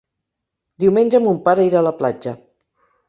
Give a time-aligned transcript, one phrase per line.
[0.83, 2.35] Diumenge mon pare irà a la platja.